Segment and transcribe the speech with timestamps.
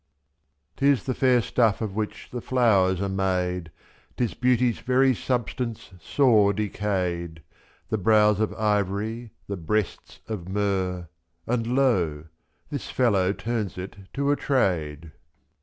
[0.77, 3.69] 'Tis the fair stuff of which the flowers are made,
[4.17, 7.39] 'Tis beauty's very substance sore decayed, /^^.
[7.89, 11.07] The brows of ivory, the breasts of myrrh,—
[11.45, 12.23] And lo!
[12.71, 15.11] this fellow turns it to a trade.